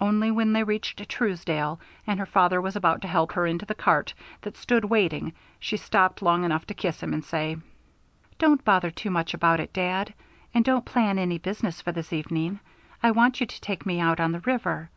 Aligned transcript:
Only 0.00 0.30
when 0.30 0.52
they 0.52 0.62
reached 0.62 1.08
Truesdale 1.08 1.80
and 2.06 2.20
her 2.20 2.26
father 2.26 2.60
was 2.60 2.76
about 2.76 3.02
to 3.02 3.08
help 3.08 3.32
her 3.32 3.44
into 3.44 3.66
the 3.66 3.74
cart 3.74 4.14
that 4.42 4.56
stood 4.56 4.84
waiting 4.84 5.32
she 5.58 5.76
stopped 5.76 6.22
long 6.22 6.44
enough 6.44 6.64
to 6.68 6.74
kiss 6.74 7.02
him 7.02 7.12
and 7.12 7.24
say: 7.24 7.56
"Don't 8.38 8.64
bother 8.64 8.92
too 8.92 9.10
much 9.10 9.34
about 9.34 9.58
it, 9.58 9.72
dad. 9.72 10.14
And 10.54 10.64
don't 10.64 10.84
plan 10.84 11.18
any 11.18 11.38
business 11.38 11.80
for 11.80 11.90
this 11.90 12.12
evening; 12.12 12.60
I 13.02 13.10
want 13.10 13.40
you 13.40 13.46
to 13.46 13.60
take 13.60 13.84
me 13.84 13.98
out 13.98 14.20
on 14.20 14.30
the 14.30 14.38
river." 14.38 14.90